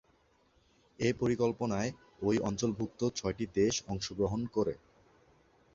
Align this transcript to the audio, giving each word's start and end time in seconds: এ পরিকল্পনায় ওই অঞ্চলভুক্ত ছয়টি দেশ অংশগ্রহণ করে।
এ 0.99 1.09
পরিকল্পনায় 1.13 1.91
ওই 2.21 2.35
অঞ্চলভুক্ত 2.39 3.01
ছয়টি 3.15 3.45
দেশ 3.55 3.73
অংশগ্রহণ 3.87 4.41
করে। 4.55 4.73